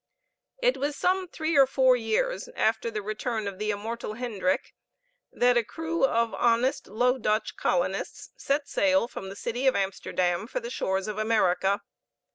[0.63, 4.73] It was some three or four years after the return of the immortal Hendrick
[5.31, 10.47] that a crew of honest Low Dutch colonists set sail from the city of Amsterdam
[10.47, 11.81] for the shores of America.